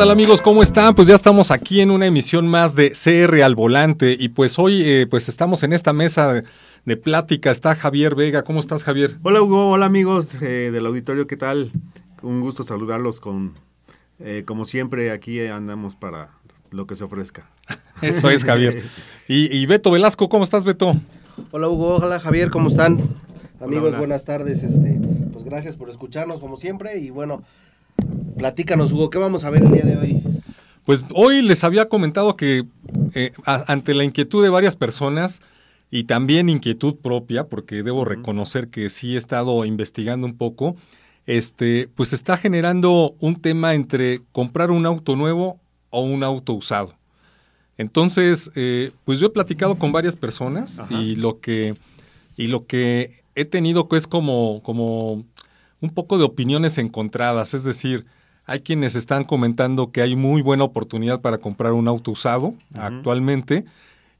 tal 0.00 0.10
amigos? 0.10 0.40
¿Cómo 0.40 0.62
están? 0.62 0.94
Pues 0.94 1.08
ya 1.08 1.14
estamos 1.14 1.50
aquí 1.50 1.82
en 1.82 1.90
una 1.90 2.06
emisión 2.06 2.48
más 2.48 2.74
de 2.74 2.92
CR 2.92 3.42
al 3.42 3.54
volante 3.54 4.16
y 4.18 4.30
pues 4.30 4.58
hoy 4.58 4.80
eh, 4.82 5.06
pues 5.06 5.28
estamos 5.28 5.62
en 5.62 5.74
esta 5.74 5.92
mesa 5.92 6.42
de, 6.86 6.96
plática. 6.96 7.50
Está 7.50 7.76
Javier 7.76 8.14
Vega. 8.14 8.42
¿Cómo 8.42 8.60
estás 8.60 8.82
Javier? 8.82 9.18
Hola 9.22 9.42
Hugo, 9.42 9.68
hola 9.68 9.84
amigos 9.84 10.40
eh, 10.40 10.70
del 10.72 10.86
auditorio, 10.86 11.26
¿qué 11.26 11.36
tal? 11.36 11.70
Un 12.22 12.40
gusto 12.40 12.62
saludarlos 12.62 13.20
con, 13.20 13.52
eh, 14.20 14.44
como 14.46 14.64
siempre, 14.64 15.10
aquí 15.10 15.38
andamos 15.38 15.96
para 15.96 16.30
lo 16.70 16.86
que 16.86 16.96
se 16.96 17.04
ofrezca. 17.04 17.50
Eso 18.00 18.30
es 18.30 18.44
Javier. 18.44 18.82
Y, 19.28 19.54
y, 19.54 19.66
Beto 19.66 19.90
Velasco, 19.90 20.30
¿cómo 20.30 20.44
estás 20.44 20.64
Beto? 20.64 20.96
Hola 21.50 21.68
Hugo, 21.68 21.96
hola 21.96 22.18
Javier, 22.20 22.50
¿cómo 22.50 22.70
están? 22.70 22.98
Amigos, 23.60 23.94
buenas 23.98 24.24
tardes. 24.24 24.62
Este, 24.62 24.98
pues 25.30 25.44
gracias 25.44 25.76
por 25.76 25.90
escucharnos 25.90 26.40
como 26.40 26.56
siempre 26.56 26.98
y 26.98 27.10
bueno, 27.10 27.44
Platícanos, 28.40 28.90
Hugo, 28.90 29.10
¿qué 29.10 29.18
vamos 29.18 29.44
a 29.44 29.50
ver 29.50 29.64
el 29.64 29.70
día 29.70 29.82
de 29.82 29.98
hoy? 29.98 30.22
Pues 30.86 31.04
hoy 31.14 31.42
les 31.42 31.62
había 31.62 31.90
comentado 31.90 32.36
que 32.36 32.64
eh, 33.14 33.32
ante 33.44 33.92
la 33.92 34.02
inquietud 34.02 34.42
de 34.42 34.48
varias 34.48 34.76
personas 34.76 35.42
y 35.90 36.04
también 36.04 36.48
inquietud 36.48 36.96
propia, 36.96 37.48
porque 37.48 37.82
debo 37.82 38.06
reconocer 38.06 38.68
que 38.68 38.88
sí 38.88 39.14
he 39.14 39.18
estado 39.18 39.66
investigando 39.66 40.26
un 40.26 40.38
poco, 40.38 40.76
este, 41.26 41.90
pues 41.94 42.14
está 42.14 42.38
generando 42.38 43.14
un 43.20 43.42
tema 43.42 43.74
entre 43.74 44.22
comprar 44.32 44.70
un 44.70 44.86
auto 44.86 45.16
nuevo 45.16 45.60
o 45.90 46.00
un 46.00 46.24
auto 46.24 46.54
usado. 46.54 46.94
Entonces, 47.76 48.52
eh, 48.54 48.92
pues 49.04 49.20
yo 49.20 49.26
he 49.26 49.30
platicado 49.30 49.78
con 49.78 49.92
varias 49.92 50.16
personas 50.16 50.82
y 50.88 51.16
lo 51.16 51.40
que 51.40 51.74
y 52.38 52.46
lo 52.46 52.64
que 52.64 53.22
he 53.34 53.44
tenido 53.44 53.86
es 53.92 54.06
como, 54.06 54.62
como 54.62 55.26
un 55.82 55.90
poco 55.90 56.16
de 56.16 56.24
opiniones 56.24 56.78
encontradas, 56.78 57.52
es 57.52 57.64
decir, 57.64 58.06
hay 58.46 58.60
quienes 58.60 58.94
están 58.96 59.24
comentando 59.24 59.92
que 59.92 60.02
hay 60.02 60.16
muy 60.16 60.42
buena 60.42 60.64
oportunidad 60.64 61.20
para 61.20 61.38
comprar 61.38 61.72
un 61.72 61.88
auto 61.88 62.10
usado 62.10 62.54
actualmente 62.74 63.64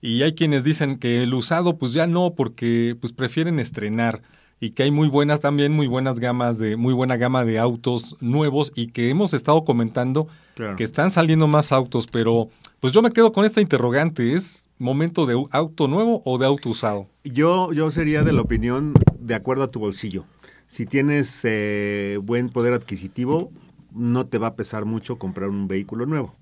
y 0.00 0.22
hay 0.22 0.34
quienes 0.34 0.64
dicen 0.64 0.98
que 0.98 1.22
el 1.22 1.34
usado 1.34 1.76
pues 1.76 1.92
ya 1.92 2.06
no 2.06 2.34
porque 2.34 2.96
pues 3.00 3.12
prefieren 3.12 3.58
estrenar 3.58 4.22
y 4.60 4.70
que 4.70 4.82
hay 4.82 4.90
muy 4.90 5.08
buenas 5.08 5.40
también 5.40 5.72
muy 5.72 5.86
buenas 5.86 6.20
gamas 6.20 6.58
de 6.58 6.76
muy 6.76 6.94
buena 6.94 7.16
gama 7.16 7.44
de 7.44 7.58
autos 7.58 8.16
nuevos 8.20 8.72
y 8.74 8.88
que 8.88 9.08
hemos 9.10 9.34
estado 9.34 9.64
comentando 9.64 10.28
que 10.76 10.84
están 10.84 11.10
saliendo 11.10 11.46
más 11.46 11.72
autos, 11.72 12.06
pero 12.06 12.50
pues 12.80 12.92
yo 12.92 13.00
me 13.00 13.10
quedo 13.10 13.32
con 13.32 13.44
esta 13.44 13.62
interrogante, 13.62 14.34
¿es 14.34 14.68
momento 14.78 15.26
de 15.26 15.42
auto 15.52 15.88
nuevo 15.88 16.22
o 16.24 16.38
de 16.38 16.46
auto 16.46 16.68
usado? 16.68 17.06
Yo 17.24 17.72
yo 17.72 17.90
sería 17.90 18.22
de 18.22 18.32
la 18.32 18.42
opinión 18.42 18.92
de 19.18 19.34
acuerdo 19.34 19.64
a 19.64 19.68
tu 19.68 19.80
bolsillo. 19.80 20.24
Si 20.66 20.86
tienes 20.86 21.40
eh, 21.44 22.18
buen 22.22 22.48
poder 22.48 22.74
adquisitivo, 22.74 23.50
no 23.92 24.26
te 24.26 24.38
va 24.38 24.48
a 24.48 24.56
pesar 24.56 24.84
mucho 24.84 25.18
comprar 25.18 25.48
un 25.48 25.68
vehículo 25.68 26.06
nuevo, 26.06 26.34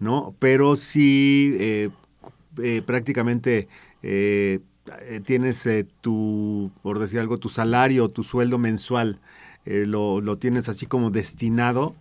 ¿no? 0.00 0.34
Pero 0.38 0.76
si 0.76 1.56
eh, 1.58 1.90
eh, 2.62 2.82
prácticamente 2.84 3.68
eh, 4.02 4.60
tienes 5.24 5.68
tu, 6.00 6.70
por 6.82 6.98
decir 6.98 7.20
algo, 7.20 7.38
tu 7.38 7.48
salario, 7.48 8.08
tu 8.08 8.22
sueldo 8.22 8.58
mensual, 8.58 9.20
lo, 9.64 10.20
lo, 10.20 10.38
tienes 10.38 10.68
así 10.68 10.86
como 10.86 11.10
destinado 11.10 11.96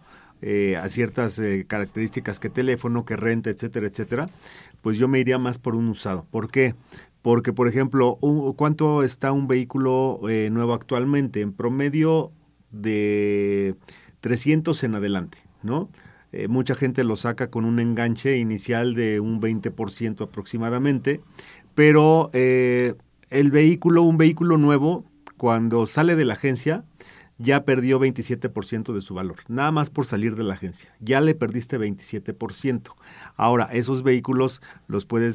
a 0.80 0.88
ciertas 0.88 1.42
características 1.66 2.40
que 2.40 2.52
teléfono, 2.52 3.06
que 3.06 3.16
renta, 3.16 3.50
etcétera, 3.50 3.88
etcétera, 3.88 4.30
pues 4.84 5.00
yo 5.00 5.08
me 5.08 5.18
iría 5.18 5.40
más 5.40 5.58
por 5.58 5.76
un 5.76 5.90
usado. 5.90 6.28
¿Por 6.30 6.52
qué? 6.52 6.76
Porque, 7.24 7.54
por 7.54 7.68
ejemplo, 7.68 8.20
¿cuánto 8.56 9.02
está 9.02 9.32
un 9.32 9.48
vehículo 9.48 10.20
nuevo 10.52 10.76
actualmente? 10.76 11.42
En 11.42 11.54
promedio 11.54 12.31
de 12.69 13.75
300 14.25 14.84
en 14.84 14.96
adelante, 14.96 15.38
¿no? 15.62 15.88
Eh, 16.31 16.47
mucha 16.47 16.74
gente 16.74 17.03
lo 17.03 17.16
saca 17.16 17.52
con 17.52 17.63
un 17.63 17.80
enganche 17.80 18.38
inicial 18.38 18.96
de 18.96 19.19
un 19.19 19.40
20% 19.40 20.24
aproximadamente, 20.24 21.22
pero 21.75 22.31
eh, 22.34 22.96
el 23.30 23.52
vehículo, 23.52 24.02
un 24.02 24.18
vehículo 24.18 24.58
nuevo, 24.58 25.06
cuando 25.38 25.86
sale 25.86 26.16
de 26.16 26.25
la 26.25 26.34
agencia, 26.34 26.86
ya 27.38 27.66
perdió 27.66 28.00
27% 28.00 28.94
de 28.94 29.01
su 29.01 29.13
valor, 29.13 29.38
nada 29.47 29.72
más 29.72 29.90
por 29.90 30.06
salir 30.06 30.35
de 30.35 30.44
la 30.44 30.53
agencia. 30.53 30.90
Ya 31.00 31.19
le 31.19 31.35
perdiste 31.35 31.78
27%. 31.78 32.94
Ahora, 33.35 33.66
esos 33.73 34.03
vehículos 34.03 34.62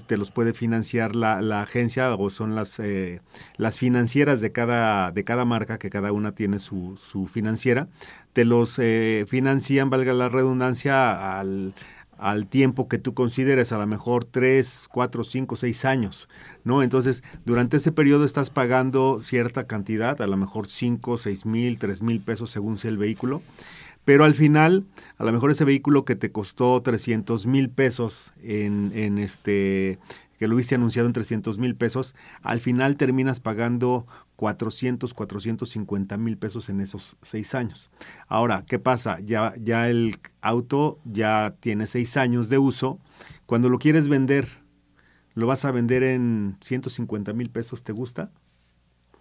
te 0.07 0.17
los 0.17 0.31
puede 0.31 0.53
financiar 0.55 1.15
la, 1.15 1.43
la 1.43 1.63
agencia 1.63 2.15
o 2.15 2.31
son 2.31 2.55
las, 2.55 2.81
eh, 2.81 3.21
las 3.57 3.79
financieras 3.79 4.41
de 4.41 4.53
cada, 4.53 5.13
de 5.13 5.25
cada 5.25 5.45
marca, 5.45 5.79
que 5.79 5.91
cada 5.91 6.13
una 6.13 6.33
tiene 6.33 6.59
su, 6.59 6.97
su 6.97 7.27
financiera. 7.27 7.89
Te 8.33 8.45
los 8.45 8.79
eh, 8.79 9.27
financian, 9.29 9.91
valga 9.91 10.15
la 10.15 10.29
redundancia, 10.29 11.39
al 11.39 11.75
al 12.21 12.47
tiempo 12.47 12.87
que 12.87 12.99
tú 12.99 13.15
consideres, 13.15 13.73
a 13.73 13.79
lo 13.79 13.87
mejor 13.87 14.25
tres, 14.25 14.89
cuatro, 14.93 15.25
cinco, 15.25 15.57
seis 15.57 15.85
años, 15.85 16.29
¿no? 16.65 16.83
Entonces, 16.83 17.23
durante 17.47 17.79
ese 17.79 17.93
periodo 17.93 18.25
estás 18.25 18.51
pagando 18.51 19.23
cierta 19.23 19.67
cantidad, 19.67 20.21
a 20.21 20.27
lo 20.27 20.37
mejor 20.37 20.69
cinco, 20.69 21.17
seis 21.17 21.47
mil, 21.47 21.79
tres 21.79 22.03
mil 22.03 22.21
pesos 22.21 22.51
según 22.51 22.79
sea 22.79 22.91
el 22.91 22.99
vehículo, 22.99 23.41
pero 24.05 24.25
al 24.25 24.35
final, 24.35 24.85
a 25.19 25.25
lo 25.25 25.33
mejor 25.33 25.51
ese 25.51 25.65
vehículo 25.65 26.05
que 26.05 26.17
te 26.17 26.31
costó 26.31 26.81
300 26.83 27.47
mil 27.47 27.71
pesos 27.71 28.33
en, 28.43 28.93
en 28.95 29.19
este 29.19 29.99
que 30.39 30.49
lo 30.49 30.55
hubiese 30.55 30.75
anunciado 30.75 31.07
en 31.07 31.13
300 31.13 31.59
mil 31.59 31.77
pesos, 31.77 32.15
al 32.43 32.61
final 32.61 32.97
terminas 32.97 33.41
pagando 33.41 34.07
400, 34.41 35.13
450 35.13 36.17
mil 36.17 36.39
pesos 36.39 36.71
en 36.71 36.81
esos 36.81 37.19
seis 37.21 37.55
años. 37.55 37.91
Ahora, 38.27 38.65
¿qué 38.67 38.79
pasa? 38.79 39.21
Ya, 39.21 39.53
ya 39.61 39.91
el 39.91 40.19
auto 40.41 40.99
ya 41.05 41.57
tiene 41.61 41.87
seis 41.87 42.17
años 42.17 42.49
de 42.49 42.57
uso. 42.57 42.99
Cuando 43.45 43.69
lo 43.69 43.79
quieres 43.79 44.09
vender, 44.09 44.49
lo 45.35 45.47
vas 45.47 45.67
a 45.67 45.73
vender 45.73 46.03
en 46.03 46.57
150 46.63 47.35
mil 47.35 47.51
pesos, 47.51 47.83
¿te 47.83 47.93
gusta? 47.93 48.31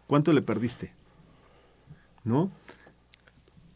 ¿Cuánto 0.08 0.32
le 0.32 0.42
perdiste? 0.42 0.94
¿No? 2.24 2.50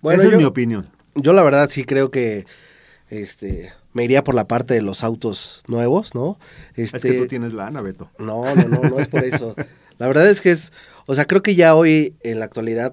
Esa 0.04 0.30
es 0.30 0.38
mi 0.38 0.46
opinión. 0.46 0.92
Yo 1.14 1.34
la 1.34 1.44
verdad 1.44 1.70
sí 1.70 1.84
creo 1.84 2.10
que 2.10 2.46
este 3.10 3.74
me 3.92 4.06
iría 4.06 4.24
por 4.24 4.34
la 4.34 4.48
parte 4.48 4.75
de 4.75 4.81
los 4.81 5.04
autos 5.04 5.62
nuevos, 5.68 6.16
¿no? 6.16 6.40
Este, 6.75 6.98
es 6.98 7.04
que 7.04 7.14
tú 7.20 7.28
tienes 7.28 7.52
lana, 7.52 7.81
Beto. 7.81 8.10
No, 8.18 8.46
no, 8.56 8.68
no, 8.70 8.90
no 8.90 9.00
es 9.00 9.10
por 9.10 9.25
eso. 9.25 9.56
La 10.03 10.08
verdad 10.08 10.30
es 10.30 10.41
que 10.41 10.52
es, 10.52 10.74
o 11.06 11.16
sea, 11.16 11.24
creo 11.24 11.41
que 11.41 11.56
ya 11.56 11.75
hoy 11.75 12.18
en 12.24 12.40
la 12.40 12.44
actualidad 12.44 12.91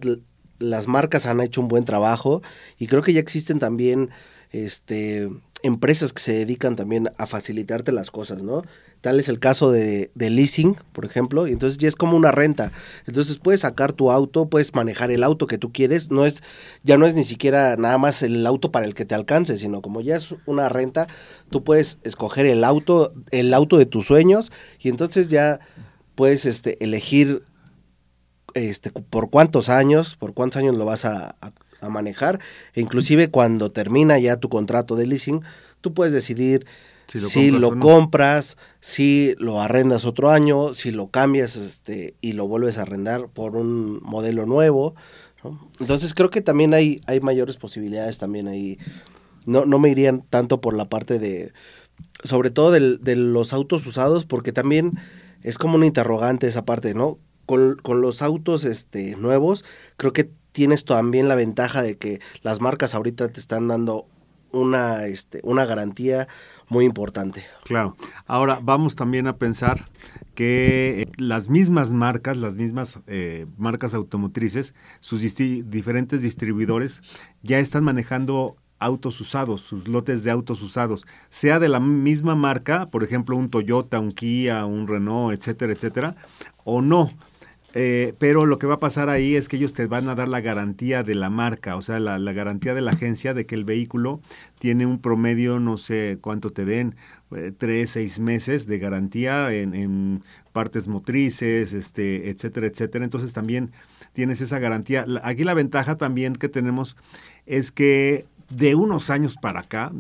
las 0.61 0.87
marcas 0.87 1.27
han 1.27 1.41
hecho 1.41 1.61
un 1.61 1.67
buen 1.67 1.85
trabajo 1.85 2.41
y 2.79 2.87
creo 2.87 3.03
que 3.03 3.13
ya 3.13 3.19
existen 3.19 3.59
también 3.59 4.11
este 4.53 5.29
empresas 5.65 6.13
que 6.13 6.23
se 6.23 6.35
dedican 6.35 6.77
también 6.77 7.11
a 7.19 7.27
facilitarte 7.27 7.91
las 7.91 8.13
cosas, 8.13 8.45
¿no? 8.45 8.63
Tal 9.01 9.19
es 9.19 9.29
el 9.29 9.41
caso 9.41 9.73
de, 9.73 10.13
leasing, 10.15 10.77
por 10.93 11.05
ejemplo, 11.05 11.49
y 11.49 11.53
entonces 11.53 11.79
ya 11.79 11.89
es 11.89 11.97
como 11.97 12.17
una 12.17 12.31
renta. 12.31 12.71
Entonces 13.09 13.39
puedes 13.39 13.63
sacar 13.63 13.93
tu 13.93 14.13
auto, 14.13 14.49
puedes 14.49 14.73
manejar 14.77 15.11
el 15.11 15.25
auto 15.25 15.49
que 15.49 15.59
tú 15.59 15.73
quieres, 15.73 16.13
no 16.13 16.25
es, 16.25 16.45
ya 16.85 16.97
no 16.97 17.07
es 17.07 17.15
ni 17.15 17.25
siquiera 17.25 17.75
nada 17.75 17.99
más 17.99 18.23
el 18.23 18.47
auto 18.47 18.71
para 18.71 18.87
el 18.87 18.95
que 18.95 19.05
te 19.05 19.17
alcance, 19.17 19.59
sino 19.59 19.83
como 19.83 20.01
ya 20.01 20.15
es 20.15 20.33
una 20.47 20.69
renta, 20.69 21.09
tú 21.51 21.65
puedes 21.65 21.99
escoger 22.05 22.47
el 22.47 22.63
auto, 22.63 23.13
el 23.33 23.53
auto 23.53 23.79
de 23.79 23.87
tus 23.87 24.07
sueños, 24.07 24.53
y 24.79 24.91
entonces 24.91 25.29
ya 25.29 25.59
puedes 26.21 26.45
este, 26.45 26.77
elegir 26.85 27.45
este, 28.53 28.93
por 28.93 29.31
cuántos 29.31 29.71
años, 29.71 30.17
por 30.17 30.35
cuántos 30.35 30.59
años 30.59 30.77
lo 30.77 30.85
vas 30.85 31.07
a, 31.07 31.35
a 31.81 31.89
manejar, 31.89 32.41
e 32.75 32.83
inclusive 32.83 33.31
cuando 33.31 33.73
termina 33.73 34.19
ya 34.19 34.37
tu 34.37 34.51
contrato 34.51 34.97
de 34.97 35.07
leasing, 35.07 35.41
tú 35.81 35.95
puedes 35.95 36.13
decidir 36.13 36.67
si 37.07 37.51
lo, 37.51 37.79
compras, 37.79 38.59
si 38.81 39.35
lo 39.39 39.63
arrendas 39.63 40.05
otro 40.05 40.31
año, 40.31 40.75
si 40.75 40.91
lo 40.91 41.09
cambias 41.09 41.57
este, 41.57 42.13
y 42.21 42.35
lo 42.35 42.47
vuelves 42.47 42.77
a 42.77 42.83
arrendar 42.83 43.29
por 43.29 43.57
un 43.57 43.99
modelo 44.03 44.45
nuevo. 44.45 44.95
Entonces 45.81 46.13
creo 46.13 46.29
que 46.29 46.43
también 46.43 46.75
hay, 46.75 47.01
hay 47.07 47.21
mayores 47.21 47.57
posibilidades 47.57 48.19
también 48.19 48.47
ahí. 48.47 48.77
No, 49.47 49.65
no 49.65 49.79
me 49.79 49.89
irían 49.89 50.23
tanto 50.29 50.61
por 50.61 50.77
la 50.77 50.91
parte 50.91 51.19
de, 51.19 51.55
sobre 52.25 52.51
todo 52.51 52.73
de 52.73 53.17
los 53.17 53.55
autos 53.55 53.87
usados, 53.87 54.27
porque 54.27 54.53
también 54.53 55.01
es 55.43 55.59
como 55.59 55.77
una 55.77 55.87
interrogante 55.87 56.47
esa 56.47 56.65
parte, 56.65 56.95
¿no? 56.95 57.19
Con, 57.47 57.77
con 57.77 58.01
los 58.01 58.23
autos 58.23 58.65
este, 58.65 59.17
nuevos, 59.17 59.65
creo 59.97 60.13
que 60.13 60.31
tienes 60.53 60.85
también 60.85 61.29
la 61.29 61.35
ventaja 61.35 61.83
de 61.83 61.97
que 61.97 62.21
las 62.43 62.61
marcas 62.61 62.95
ahorita 62.95 63.29
te 63.29 63.41
están 63.41 63.69
dando 63.69 64.07
una, 64.53 65.07
este, 65.07 65.41
una 65.45 65.65
garantía 65.65 66.29
muy 66.69 66.85
importante. 66.85 67.45
Claro. 67.65 67.97
Ahora 68.27 68.61
vamos 68.63 68.97
también 68.97 69.27
a 69.27 69.37
pensar 69.37 69.89
que 70.35 71.03
eh, 71.03 71.13
las 71.17 71.49
mismas 71.49 71.93
marcas, 71.93 72.37
las 72.37 72.57
mismas 72.57 73.01
eh, 73.07 73.47
marcas 73.59 73.95
automotrices, 73.95 74.75
sus 75.01 75.23
diferentes 75.23 76.23
distribuidores 76.23 77.03
ya 77.43 77.59
están 77.59 77.85
manejando 77.85 78.57
autos 78.81 79.21
usados, 79.21 79.61
sus 79.61 79.87
lotes 79.87 80.25
de 80.25 80.31
autos 80.31 80.63
usados, 80.63 81.07
sea 81.29 81.59
de 81.61 81.69
la 81.69 81.81
misma 81.81 82.35
marca, 82.35 82.91
por 82.91 83.05
ejemplo, 83.05 83.37
un 83.37 83.51
Toyota, 83.51 84.01
un 84.01 84.13
Kia, 84.13 84.65
un 84.67 84.89
Renault, 84.89 85.39
etcétera, 85.39 85.73
etcétera, 85.73 86.17
o 86.65 86.83
no. 86.83 87.13
eh, 87.75 88.15
pero 88.19 88.47
lo 88.47 88.59
que 88.59 88.67
va 88.67 88.75
a 88.75 88.81
pasar 88.81 89.09
ahí 89.09 89.37
es 89.37 89.49
que 89.49 89.57
ellos 89.57 89.75
te 89.75 89.87
van 89.87 90.09
a 90.09 90.17
dar 90.17 90.29
la 90.29 90.41
garantía 90.41 91.05
de 91.05 91.15
la 91.15 91.31
marca, 91.31 91.77
o 91.77 91.83
sea, 91.83 92.01
la, 92.01 92.19
garantía 92.33 92.75
de 92.75 92.81
la 92.81 92.93
agencia 92.93 93.33
de 93.33 93.47
que 93.47 93.55
el 93.55 93.65
vehículo 93.65 94.21
tiene 94.59 94.87
un 94.87 94.99
promedio, 95.01 95.61
no 95.61 95.77
sé 95.79 96.19
cuánto 96.21 96.51
te 96.51 96.65
den, 96.65 96.97
eh, 97.31 97.53
tres, 97.57 97.91
seis 97.91 98.19
meses 98.19 98.67
de 98.67 98.79
garantía 98.81 99.53
en, 99.53 99.75
en, 99.75 100.25
partes 100.53 100.89
motrices, 100.89 101.73
este, 101.73 102.29
etcétera, 102.31 102.67
etcétera. 102.67 103.05
Entonces 103.05 103.33
también 103.33 103.71
tienes 104.13 104.41
esa 104.41 104.59
garantía. 104.59 105.05
Aquí 105.23 105.45
la 105.45 105.55
ventaja 105.55 105.97
también 105.97 106.35
que 106.35 106.49
tenemos 106.49 106.97
es 107.47 107.73
que 107.73 108.27
de 108.51 108.75
unos 108.75 109.11
años 109.11 109.37
para 109.37 109.61
acá, 109.61 109.93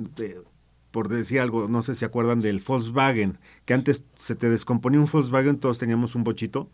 por 0.90 1.08
decir 1.08 1.40
algo, 1.40 1.68
no 1.68 1.82
sé 1.82 1.94
si 1.94 2.04
acuerdan 2.04 2.40
del 2.40 2.62
Volkswagen, 2.66 3.38
que 3.64 3.74
antes 3.74 4.04
se 4.16 4.34
te 4.34 4.50
descomponía 4.50 5.00
un 5.00 5.08
Volkswagen, 5.10 5.58
todos 5.58 5.78
teníamos 5.78 6.14
un 6.14 6.24
bochito 6.24 6.68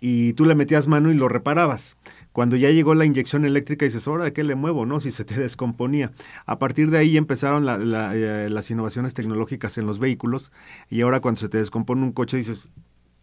y 0.00 0.32
tú 0.32 0.46
le 0.46 0.54
metías 0.54 0.88
mano 0.88 1.10
y 1.10 1.14
lo 1.14 1.28
reparabas. 1.28 1.96
Cuando 2.32 2.56
ya 2.56 2.70
llegó 2.70 2.94
la 2.94 3.04
inyección 3.04 3.44
eléctrica 3.44 3.84
dices, 3.84 4.06
ahora 4.06 4.32
qué 4.32 4.44
le 4.44 4.54
muevo, 4.54 4.86
¿no? 4.86 4.98
Si 4.98 5.10
se 5.10 5.24
te 5.24 5.38
descomponía. 5.38 6.12
A 6.46 6.58
partir 6.58 6.90
de 6.90 6.98
ahí 6.98 7.16
empezaron 7.18 7.66
eh, 7.68 8.48
las 8.50 8.70
innovaciones 8.70 9.12
tecnológicas 9.12 9.76
en 9.76 9.86
los 9.86 9.98
vehículos 9.98 10.50
y 10.88 11.02
ahora 11.02 11.20
cuando 11.20 11.40
se 11.40 11.50
te 11.50 11.58
descompone 11.58 12.02
un 12.02 12.12
coche 12.12 12.38
dices, 12.38 12.70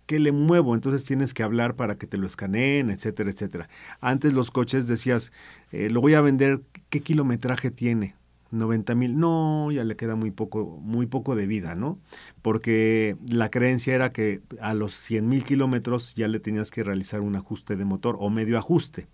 ¿qué 0.08 0.20
le 0.20 0.32
muevo? 0.32 0.74
Entonces 0.74 1.04
tienes 1.04 1.36
que 1.36 1.44
hablar 1.44 1.76
para 1.76 1.98
que 1.98 2.08
te 2.08 2.18
lo 2.18 2.26
escaneen, 2.26 2.90
etcétera, 2.90 3.30
etcétera. 3.30 3.70
Antes 4.02 4.34
los 4.34 4.50
coches 4.50 4.88
decías, 4.88 5.32
eh, 5.72 5.92
lo 5.92 6.02
voy 6.02 6.16
a 6.16 6.22
vender, 6.22 6.62
¿qué 6.90 7.02
kilometraje 7.02 7.70
tiene? 7.70 8.16
90 8.52 8.96
mil, 8.96 9.20
no, 9.20 9.72
ya 9.72 9.84
le 9.84 9.98
queda 9.98 10.16
muy 10.16 10.32
poco, 10.32 10.80
muy 10.82 11.06
poco 11.06 11.36
de 11.36 11.46
vida, 11.48 11.76
¿no? 11.76 12.00
Porque 12.42 13.18
la 13.28 13.50
creencia 13.50 13.94
era 13.94 14.12
que 14.12 14.42
a 14.62 14.74
los 14.74 14.94
100 14.96 15.28
mil 15.28 15.44
kilómetros 15.44 16.16
ya 16.16 16.30
le 16.30 16.40
tenías 16.40 16.72
que 16.72 16.84
realizar 16.84 17.22
un 17.22 17.36
ajuste 17.36 17.76
de 17.76 17.86
motor 17.86 18.16
o 18.20 18.30
medio 18.30 18.58
ajuste. 18.58 19.08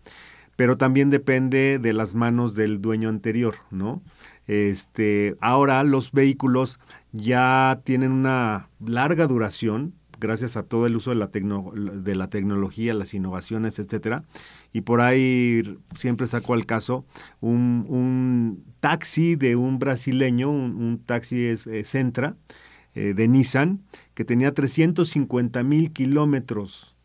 Pero 0.56 0.78
también 0.78 1.10
depende 1.10 1.80
de 1.80 1.94
las 1.94 2.14
manos 2.14 2.54
del 2.54 2.80
dueño 2.80 3.10
anterior, 3.10 3.56
¿no? 3.72 4.04
Este, 4.46 5.36
ahora 5.42 5.84
los 5.84 6.12
vehículos 6.12 6.80
ya 7.12 7.82
tienen 7.84 8.12
una 8.12 8.70
larga 8.80 9.26
duración, 9.26 9.96
gracias 10.24 10.56
a 10.56 10.64
todo 10.64 10.88
el 10.88 10.96
uso 10.96 11.10
de 11.10 11.18
la, 11.18 11.28
de 11.28 12.16
la 12.16 12.30
tecnología, 12.30 12.94
las 12.94 13.14
innovaciones, 13.14 13.78
etcétera. 13.78 14.24
Y 14.72 14.82
por 14.82 15.02
ahí 15.02 15.78
siempre 15.94 16.28
saco 16.28 16.54
al 16.54 16.66
caso 16.66 17.06
un, 17.42 18.64
taxi 18.80 19.36
de 19.36 19.58
un 19.58 19.80
brasileño, 19.80 20.50
un, 20.50 21.04
taxi 21.06 21.44
es, 21.44 21.68
Centra, 21.86 22.38
eh, 22.96 23.14
de 23.14 23.28
Nissan, 23.28 23.82
que 24.14 24.24
tenía 24.24 24.54
350 24.54 25.62
mil 25.64 25.92
kilómetros 25.92 26.96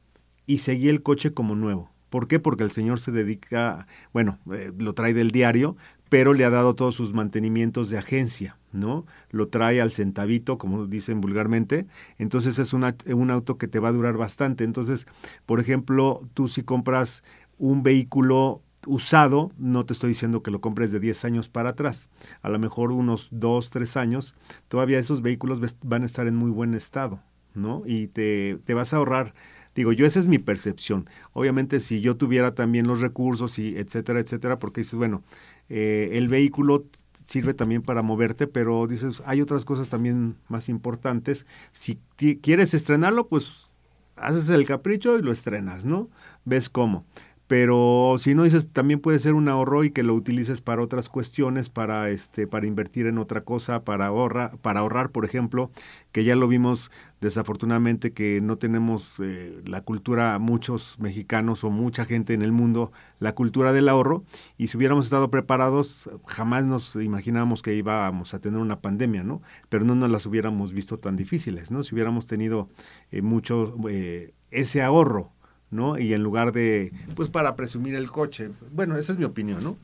y 0.46 0.58
seguía 0.58 0.90
el 0.90 1.02
coche 1.02 1.34
como 1.34 1.56
nuevo. 1.56 1.90
¿Por 2.10 2.28
qué? 2.28 2.38
Porque 2.38 2.64
el 2.64 2.70
señor 2.70 3.00
se 3.00 3.12
dedica, 3.12 3.86
bueno, 4.12 4.38
eh, 4.52 4.72
lo 4.78 4.94
trae 4.94 5.12
del 5.12 5.30
diario, 5.30 5.76
pero 6.08 6.32
le 6.34 6.44
ha 6.44 6.50
dado 6.50 6.74
todos 6.74 6.94
sus 6.94 7.12
mantenimientos 7.12 7.90
de 7.90 7.98
agencia, 7.98 8.58
¿no? 8.72 9.06
Lo 9.30 9.48
trae 9.48 9.80
al 9.80 9.92
centavito, 9.92 10.58
como 10.58 10.86
dicen 10.86 11.20
vulgarmente, 11.20 11.86
entonces 12.18 12.58
es 12.58 12.72
un 12.72 13.30
auto 13.30 13.58
que 13.58 13.68
te 13.68 13.78
va 13.78 13.88
a 13.88 13.92
durar 13.92 14.16
bastante. 14.16 14.64
Entonces, 14.64 15.06
por 15.46 15.60
ejemplo, 15.60 16.20
tú 16.34 16.48
si 16.48 16.62
compras 16.62 17.22
un 17.58 17.82
vehículo 17.82 18.62
usado, 18.86 19.52
no 19.58 19.84
te 19.84 19.92
estoy 19.92 20.10
diciendo 20.10 20.42
que 20.42 20.50
lo 20.50 20.60
compres 20.60 20.92
de 20.92 21.00
10 21.00 21.24
años 21.24 21.48
para 21.48 21.70
atrás, 21.70 22.08
a 22.42 22.48
lo 22.48 22.58
mejor 22.58 22.92
unos 22.92 23.28
2, 23.32 23.70
3 23.70 23.96
años, 23.96 24.34
todavía 24.68 24.98
esos 24.98 25.20
vehículos 25.20 25.60
van 25.82 26.02
a 26.02 26.06
estar 26.06 26.26
en 26.26 26.36
muy 26.36 26.50
buen 26.50 26.74
estado, 26.74 27.20
¿no? 27.54 27.82
Y 27.84 28.06
te, 28.08 28.58
te 28.64 28.74
vas 28.74 28.94
a 28.94 28.98
ahorrar 28.98 29.34
Digo, 29.78 29.92
yo 29.92 30.06
esa 30.06 30.18
es 30.18 30.26
mi 30.26 30.40
percepción. 30.40 31.08
Obviamente 31.32 31.78
si 31.78 32.00
yo 32.00 32.16
tuviera 32.16 32.52
también 32.52 32.88
los 32.88 33.00
recursos 33.00 33.60
y 33.60 33.76
etcétera, 33.76 34.18
etcétera, 34.18 34.58
porque 34.58 34.80
dices, 34.80 34.96
bueno, 34.96 35.22
eh, 35.68 36.08
el 36.14 36.26
vehículo 36.26 36.86
sirve 37.24 37.54
también 37.54 37.82
para 37.82 38.02
moverte, 38.02 38.48
pero 38.48 38.88
dices, 38.88 39.22
hay 39.24 39.40
otras 39.40 39.64
cosas 39.64 39.88
también 39.88 40.34
más 40.48 40.68
importantes. 40.68 41.46
Si 41.70 42.00
quieres 42.42 42.74
estrenarlo, 42.74 43.28
pues 43.28 43.68
haces 44.16 44.48
el 44.48 44.66
capricho 44.66 45.16
y 45.16 45.22
lo 45.22 45.30
estrenas, 45.30 45.84
¿no? 45.84 46.08
Ves 46.44 46.68
cómo. 46.68 47.04
Pero 47.48 48.16
si 48.18 48.34
no 48.34 48.42
dices, 48.44 48.68
también 48.70 49.00
puede 49.00 49.18
ser 49.18 49.32
un 49.32 49.48
ahorro 49.48 49.82
y 49.82 49.90
que 49.90 50.02
lo 50.02 50.14
utilices 50.14 50.60
para 50.60 50.82
otras 50.82 51.08
cuestiones, 51.08 51.70
para 51.70 52.10
este, 52.10 52.46
para 52.46 52.66
invertir 52.66 53.06
en 53.06 53.16
otra 53.16 53.40
cosa, 53.40 53.84
para 53.84 54.06
ahorrar, 54.06 54.58
para 54.58 54.80
ahorrar, 54.80 55.10
por 55.10 55.24
ejemplo, 55.24 55.70
que 56.12 56.24
ya 56.24 56.36
lo 56.36 56.46
vimos 56.46 56.90
desafortunadamente 57.22 58.12
que 58.12 58.42
no 58.42 58.58
tenemos 58.58 59.18
eh, 59.20 59.62
la 59.64 59.80
cultura, 59.80 60.38
muchos 60.38 60.98
mexicanos 61.00 61.64
o 61.64 61.70
mucha 61.70 62.04
gente 62.04 62.34
en 62.34 62.42
el 62.42 62.52
mundo, 62.52 62.92
la 63.18 63.34
cultura 63.34 63.72
del 63.72 63.88
ahorro, 63.88 64.24
y 64.58 64.68
si 64.68 64.76
hubiéramos 64.76 65.06
estado 65.06 65.30
preparados, 65.30 66.10
jamás 66.26 66.66
nos 66.66 66.96
imaginábamos 66.96 67.62
que 67.62 67.74
íbamos 67.74 68.34
a 68.34 68.40
tener 68.40 68.60
una 68.60 68.82
pandemia, 68.82 69.24
¿no? 69.24 69.40
Pero 69.70 69.86
no 69.86 69.94
nos 69.94 70.10
las 70.10 70.26
hubiéramos 70.26 70.74
visto 70.74 70.98
tan 70.98 71.16
difíciles, 71.16 71.70
¿no? 71.70 71.82
Si 71.82 71.94
hubiéramos 71.94 72.26
tenido 72.26 72.68
eh, 73.10 73.22
mucho 73.22 73.74
eh, 73.88 74.34
ese 74.50 74.82
ahorro 74.82 75.32
¿no? 75.70 75.98
Y 75.98 76.12
en 76.14 76.22
lugar 76.22 76.52
de, 76.52 76.92
pues 77.14 77.28
para 77.28 77.56
presumir 77.56 77.94
el 77.94 78.10
coche. 78.10 78.50
Bueno, 78.72 78.96
esa 78.96 79.12
es 79.12 79.18
mi 79.18 79.24
opinión, 79.24 79.62
¿no? 79.62 79.76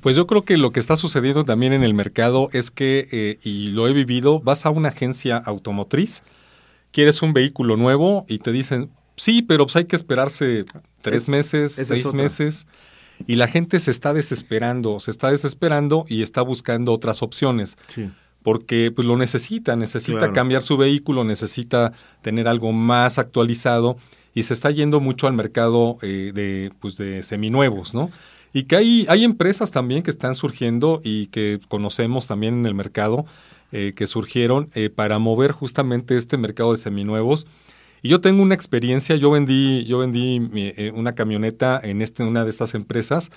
Pues 0.00 0.16
yo 0.16 0.26
creo 0.26 0.44
que 0.44 0.56
lo 0.56 0.70
que 0.70 0.80
está 0.80 0.96
sucediendo 0.96 1.44
también 1.44 1.72
en 1.72 1.82
el 1.82 1.94
mercado 1.94 2.48
es 2.52 2.70
que, 2.70 3.08
eh, 3.10 3.38
y 3.42 3.70
lo 3.70 3.88
he 3.88 3.92
vivido, 3.92 4.40
vas 4.40 4.66
a 4.66 4.70
una 4.70 4.90
agencia 4.90 5.36
automotriz, 5.36 6.22
quieres 6.92 7.22
un 7.22 7.32
vehículo 7.32 7.76
nuevo 7.76 8.24
y 8.28 8.38
te 8.38 8.52
dicen, 8.52 8.90
sí, 9.16 9.42
pero 9.42 9.66
pues 9.66 9.76
hay 9.76 9.84
que 9.84 9.96
esperarse 9.96 10.64
tres 11.02 11.28
meses, 11.28 11.72
seis 11.72 12.12
meses. 12.12 12.66
Y 13.26 13.34
la 13.34 13.48
gente 13.48 13.80
se 13.80 13.90
está 13.90 14.14
desesperando, 14.14 15.00
se 15.00 15.10
está 15.10 15.30
desesperando 15.30 16.04
y 16.08 16.22
está 16.22 16.42
buscando 16.42 16.92
otras 16.92 17.22
opciones. 17.22 17.76
Sí 17.88 18.10
porque 18.42 18.92
pues 18.94 19.06
lo 19.06 19.16
necesita, 19.16 19.76
necesita 19.76 20.32
cambiar 20.32 20.62
su 20.62 20.76
vehículo, 20.76 21.24
necesita 21.24 21.92
tener 22.22 22.48
algo 22.48 22.72
más 22.72 23.18
actualizado 23.18 23.98
y 24.34 24.44
se 24.44 24.54
está 24.54 24.70
yendo 24.70 25.00
mucho 25.00 25.26
al 25.26 25.32
mercado 25.32 25.98
eh, 26.02 26.32
de, 26.34 26.72
pues 26.80 26.96
de 26.96 27.22
seminuevos, 27.22 27.94
¿no? 27.94 28.10
Y 28.52 28.64
que 28.64 28.76
hay, 28.76 29.06
hay 29.08 29.24
empresas 29.24 29.70
también 29.70 30.02
que 30.02 30.10
están 30.10 30.34
surgiendo 30.34 31.00
y 31.04 31.26
que 31.26 31.60
conocemos 31.68 32.26
también 32.26 32.54
en 32.54 32.66
el 32.66 32.74
mercado, 32.74 33.26
eh, 33.72 33.92
que 33.94 34.06
surgieron 34.06 34.70
eh, 34.74 34.90
para 34.90 35.18
mover 35.18 35.52
justamente 35.52 36.16
este 36.16 36.38
mercado 36.38 36.72
de 36.72 36.78
seminuevos. 36.78 37.46
Y 38.00 38.08
yo 38.08 38.20
tengo 38.20 38.42
una 38.42 38.54
experiencia, 38.54 39.16
yo 39.16 39.30
vendí, 39.30 39.84
yo 39.84 39.98
vendí 39.98 40.40
una 40.94 41.14
camioneta 41.14 41.80
en 41.82 42.00
este, 42.00 42.22
una 42.22 42.44
de 42.44 42.50
estas 42.50 42.74
empresas 42.74 43.30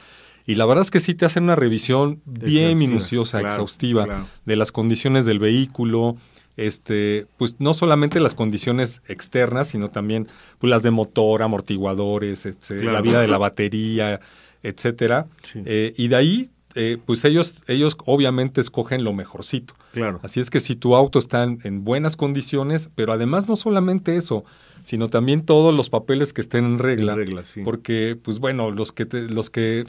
y 0.46 0.56
la 0.56 0.66
verdad 0.66 0.84
es 0.84 0.92
que 0.92 1.00
sí 1.00 1.14
te 1.14 1.26
hacen 1.26 1.44
una 1.44 1.56
revisión 1.56 2.22
bien 2.26 2.78
minuciosa, 2.78 3.42
exhaustiva 3.42 4.28
de 4.46 4.56
las 4.56 4.72
condiciones 4.72 5.26
del 5.26 5.40
vehículo, 5.40 6.18
este, 6.58 7.28
pues 7.38 7.56
no 7.60 7.74
solamente 7.74 8.20
las 8.20 8.36
condiciones 8.36 9.02
externas, 9.08 9.70
sino 9.70 9.90
también 9.90 10.28
pues, 10.60 10.70
las 10.70 10.84
de 10.84 10.92
motor, 10.92 11.42
amortiguadores, 11.42 12.48
la 12.70 13.02
vida 13.02 13.22
de 13.22 13.28
la 13.28 13.38
batería, 13.40 14.20
etcétera. 14.64 15.28
Eh, 15.66 15.94
y 15.98 16.08
de 16.08 16.16
ahí, 16.16 16.52
eh, 16.76 16.98
pues 17.06 17.26
ellos, 17.26 17.64
ellos 17.68 17.98
obviamente 18.06 18.62
escogen 18.62 19.04
lo 19.04 19.14
mejorcito. 19.14 19.76
Claro. 19.94 20.20
Así 20.24 20.40
es 20.40 20.50
que 20.50 20.60
si 20.60 20.76
tu 20.76 20.96
auto 20.96 21.20
está 21.20 21.44
en, 21.44 21.84
buenas 21.84 22.16
condiciones, 22.16 22.90
pero 22.96 23.12
además 23.14 23.48
no 23.48 23.56
solamente 23.56 24.16
eso, 24.16 24.46
sino 24.84 25.10
también 25.10 25.46
todos 25.46 25.76
los 25.76 25.90
papeles 25.90 26.34
que 26.34 26.42
estén 26.42 26.66
en 26.66 26.80
regla. 26.80 27.18
Porque, 27.64 28.18
pues 28.22 28.40
bueno, 28.40 28.72
los 28.72 28.92
que, 28.92 29.06
los 29.30 29.50
que 29.50 29.86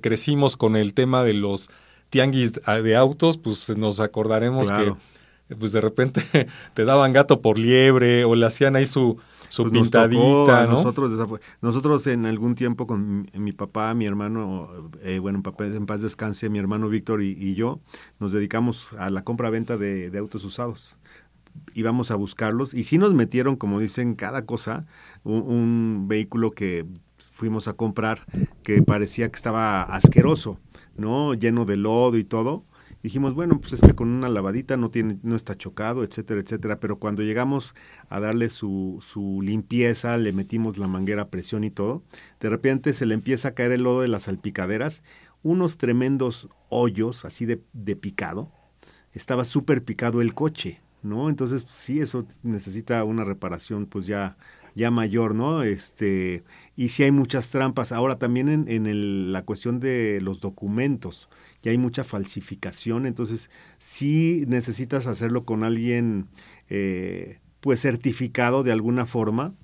crecimos 0.00 0.56
con 0.56 0.76
el 0.76 0.94
tema 0.94 1.24
de 1.24 1.34
los 1.34 1.70
tianguis 2.10 2.60
de 2.64 2.96
autos, 2.96 3.38
pues 3.38 3.76
nos 3.76 4.00
acordaremos 4.00 4.70
que 4.70 4.92
pues 5.56 5.72
de 5.72 5.80
repente 5.80 6.22
te 6.74 6.84
daban 6.84 7.12
gato 7.12 7.40
por 7.40 7.58
liebre 7.58 8.24
o 8.24 8.34
le 8.34 8.46
hacían 8.46 8.76
ahí 8.76 8.86
su, 8.86 9.18
su 9.48 9.64
pues 9.64 9.72
pintadita, 9.72 10.66
¿no? 10.66 10.72
Nosotros, 10.72 11.40
nosotros 11.60 12.06
en 12.06 12.26
algún 12.26 12.54
tiempo 12.54 12.86
con 12.86 13.28
mi, 13.32 13.52
papá, 13.52 13.94
mi 13.94 14.06
hermano, 14.06 14.90
eh, 15.02 15.18
bueno, 15.18 15.42
papá 15.42 15.66
en 15.66 15.86
paz 15.86 16.00
descanse, 16.00 16.48
mi 16.50 16.58
hermano 16.58 16.88
Víctor 16.88 17.22
y, 17.22 17.54
yo, 17.54 17.80
nos 18.18 18.32
dedicamos 18.32 18.92
a 18.98 19.10
la 19.10 19.24
compra-venta 19.24 19.76
de, 19.76 20.12
autos 20.18 20.44
usados. 20.44 20.96
Íbamos 21.74 22.10
a 22.10 22.14
buscarlos 22.14 22.74
y 22.74 22.84
sí 22.84 22.98
nos 22.98 23.14
metieron, 23.14 23.56
como 23.56 23.80
dicen, 23.80 24.14
cada 24.14 24.44
cosa, 24.44 24.86
un 25.24 26.06
vehículo 26.06 26.52
que 26.52 26.86
fuimos 27.32 27.68
a 27.68 27.72
comprar 27.72 28.26
que 28.62 28.82
parecía 28.82 29.28
que 29.28 29.36
estaba 29.36 29.82
asqueroso, 29.82 30.58
¿no? 30.96 31.34
Lleno 31.34 31.64
de 31.64 31.76
lodo 31.76 32.18
y 32.18 32.24
todo 32.24 32.64
dijimos, 33.02 33.34
bueno, 33.34 33.60
pues 33.60 33.72
este 33.74 33.94
con 33.94 34.08
una 34.08 34.28
lavadita 34.28 34.76
no 34.76 34.90
tiene, 34.90 35.18
no 35.22 35.36
está 35.36 35.56
chocado, 35.56 36.04
etcétera, 36.04 36.40
etcétera. 36.40 36.80
Pero 36.80 36.98
cuando 36.98 37.22
llegamos 37.22 37.74
a 38.08 38.20
darle 38.20 38.48
su, 38.48 38.98
su 39.00 39.40
limpieza, 39.42 40.16
le 40.16 40.32
metimos 40.32 40.78
la 40.78 40.88
manguera 40.88 41.22
a 41.22 41.28
presión 41.28 41.64
y 41.64 41.70
todo, 41.70 42.02
de 42.40 42.48
repente 42.48 42.92
se 42.92 43.06
le 43.06 43.14
empieza 43.14 43.48
a 43.48 43.54
caer 43.54 43.72
el 43.72 43.82
lodo 43.82 44.02
de 44.02 44.08
las 44.08 44.24
salpicaderas, 44.24 45.02
unos 45.42 45.78
tremendos 45.78 46.48
hoyos 46.68 47.24
así 47.24 47.46
de, 47.46 47.62
de 47.72 47.96
picado. 47.96 48.50
Estaba 49.12 49.44
súper 49.44 49.82
picado 49.84 50.20
el 50.20 50.34
coche, 50.34 50.80
¿no? 51.02 51.28
Entonces, 51.28 51.64
sí, 51.68 52.00
eso 52.00 52.26
necesita 52.42 53.02
una 53.04 53.24
reparación, 53.24 53.86
pues 53.86 54.06
ya 54.06 54.36
ya 54.78 54.90
mayor, 54.92 55.34
¿no? 55.34 55.62
Este, 55.64 56.44
y 56.76 56.90
sí 56.90 57.02
hay 57.02 57.10
muchas 57.10 57.50
trampas. 57.50 57.90
Ahora 57.90 58.18
también 58.18 58.48
en, 58.48 58.68
en 58.68 58.86
el, 58.86 59.32
la 59.32 59.44
cuestión 59.44 59.80
de 59.80 60.20
los 60.20 60.40
documentos, 60.40 61.28
ya 61.62 61.70
hay 61.70 61.78
mucha 61.78 62.04
falsificación, 62.04 63.06
entonces 63.06 63.50
sí 63.78 64.44
necesitas 64.46 65.06
hacerlo 65.06 65.44
con 65.44 65.64
alguien 65.64 66.28
eh, 66.68 67.40
pues 67.60 67.80
certificado 67.80 68.62
de 68.62 68.72
alguna 68.72 69.06
forma, 69.06 69.54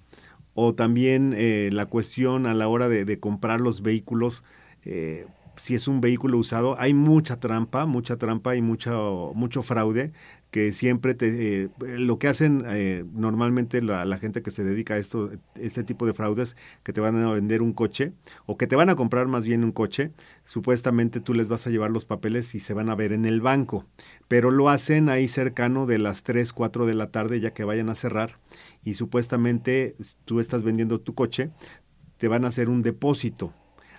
o 0.54 0.74
también 0.74 1.34
eh, 1.36 1.70
la 1.72 1.86
cuestión 1.86 2.46
a 2.46 2.54
la 2.54 2.68
hora 2.68 2.88
de, 2.88 3.04
de 3.04 3.18
comprar 3.18 3.60
los 3.60 3.82
vehículos, 3.82 4.42
eh, 4.84 5.26
si 5.56 5.74
es 5.74 5.88
un 5.88 6.00
vehículo 6.00 6.38
usado, 6.38 6.76
hay 6.78 6.94
mucha 6.94 7.38
trampa, 7.38 7.86
mucha 7.86 8.16
trampa 8.16 8.56
y 8.56 8.62
mucho, 8.62 9.32
mucho 9.34 9.62
fraude 9.62 10.12
que 10.50 10.72
siempre 10.72 11.14
te, 11.14 11.64
eh, 11.64 11.68
lo 11.80 12.20
que 12.20 12.28
hacen 12.28 12.62
eh, 12.68 13.04
normalmente 13.12 13.82
la, 13.82 14.04
la, 14.04 14.18
gente 14.18 14.40
que 14.40 14.52
se 14.52 14.62
dedica 14.62 14.94
a 14.94 14.98
esto, 14.98 15.30
este 15.56 15.82
tipo 15.82 16.06
de 16.06 16.14
fraudes, 16.14 16.56
que 16.84 16.92
te 16.92 17.00
van 17.00 17.16
a 17.16 17.32
vender 17.32 17.60
un 17.60 17.72
coche 17.72 18.12
o 18.46 18.56
que 18.56 18.68
te 18.68 18.76
van 18.76 18.88
a 18.88 18.94
comprar 18.94 19.26
más 19.26 19.44
bien 19.44 19.64
un 19.64 19.72
coche, 19.72 20.12
supuestamente 20.44 21.20
tú 21.20 21.34
les 21.34 21.48
vas 21.48 21.66
a 21.66 21.70
llevar 21.70 21.90
los 21.90 22.04
papeles 22.04 22.54
y 22.54 22.60
se 22.60 22.72
van 22.72 22.88
a 22.88 22.94
ver 22.94 23.12
en 23.12 23.24
el 23.24 23.40
banco, 23.40 23.84
pero 24.28 24.52
lo 24.52 24.68
hacen 24.68 25.08
ahí 25.08 25.26
cercano 25.26 25.86
de 25.86 25.98
las 25.98 26.22
3, 26.22 26.52
4 26.52 26.86
de 26.86 26.94
la 26.94 27.10
tarde 27.10 27.40
ya 27.40 27.52
que 27.52 27.64
vayan 27.64 27.88
a 27.88 27.96
cerrar 27.96 28.38
y 28.84 28.94
supuestamente 28.94 29.96
tú 30.24 30.38
estás 30.38 30.62
vendiendo 30.62 31.00
tu 31.00 31.14
coche, 31.14 31.50
te 32.18 32.28
van 32.28 32.44
a 32.44 32.48
hacer 32.48 32.68
un 32.68 32.82
depósito 32.82 33.52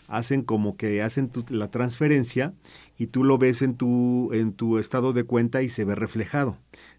hacen 0.08 0.42
como 0.44 0.78
que 0.78 1.02
hacen 1.02 1.30
tu, 1.30 1.46
la 1.50 1.70
transferencia 1.70 2.54
y 2.98 3.08
tú 3.08 3.24
lo 3.24 3.38
ves 3.38 3.62
en 3.62 3.76
tu, 3.76 4.32
en 4.34 4.54
tu 4.54 4.78
estado 4.78 5.14
de 5.14 5.24
cuenta 5.24 5.62
y 5.62 5.70
se 5.70 5.86
ve 5.86 5.96
reflejado, 5.96 6.58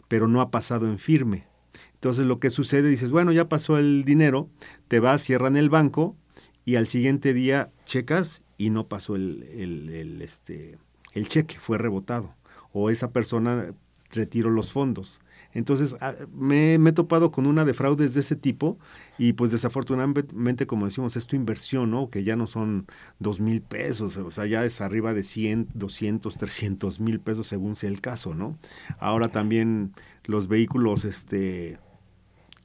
pero 0.08 0.28
no 0.28 0.40
ha 0.40 0.50
pasado 0.50 0.86
en 0.86 0.98
firme. 0.98 1.46
Entonces 1.94 2.26
lo 2.26 2.40
que 2.40 2.50
sucede, 2.50 2.88
dices, 2.88 3.10
bueno, 3.10 3.32
ya 3.32 3.48
pasó 3.48 3.78
el 3.78 4.04
dinero, 4.04 4.48
te 4.88 5.00
vas, 5.00 5.22
cierran 5.22 5.56
el 5.56 5.70
banco 5.70 6.16
y 6.64 6.76
al 6.76 6.88
siguiente 6.88 7.34
día 7.34 7.70
checas 7.84 8.44
y 8.56 8.70
no 8.70 8.88
pasó 8.88 9.16
el, 9.16 9.44
el, 9.54 9.88
el, 9.90 10.22
este, 10.22 10.78
el 11.12 11.28
cheque, 11.28 11.58
fue 11.58 11.78
rebotado. 11.78 12.34
O 12.72 12.90
esa 12.90 13.10
persona 13.10 13.72
retiró 14.10 14.50
los 14.50 14.72
fondos. 14.72 15.20
Entonces, 15.56 15.96
ah, 16.02 16.14
me, 16.34 16.78
me, 16.78 16.90
he 16.90 16.92
topado 16.92 17.32
con 17.32 17.46
una 17.46 17.64
de 17.64 17.72
fraudes 17.72 18.12
de 18.12 18.20
ese 18.20 18.36
tipo 18.36 18.78
y 19.16 19.32
pues 19.32 19.50
desafortunadamente, 19.50 20.66
como 20.66 20.84
decimos, 20.84 21.16
es 21.16 21.26
tu 21.26 21.34
inversión, 21.34 21.90
¿no? 21.90 22.10
Que 22.10 22.24
ya 22.24 22.36
no 22.36 22.46
son 22.46 22.86
dos 23.20 23.40
mil 23.40 23.62
pesos, 23.62 24.18
o 24.18 24.30
sea, 24.30 24.44
ya 24.44 24.66
es 24.66 24.82
arriba 24.82 25.14
de 25.14 25.24
100, 25.24 25.68
200, 25.72 26.36
300 26.36 27.00
mil 27.00 27.20
pesos 27.20 27.46
según 27.46 27.74
sea 27.74 27.88
el 27.88 28.02
caso, 28.02 28.34
¿no? 28.34 28.58
Ahora 28.98 29.28
también 29.28 29.94
los 30.24 30.46
vehículos 30.46 31.06
este, 31.06 31.78